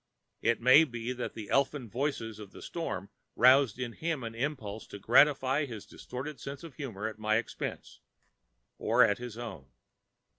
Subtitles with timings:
[0.41, 4.87] It may be that the elfin voices of the storm roused in him an impulse
[4.87, 9.67] to gratify his distorted sense of humor at my expense—or at his own.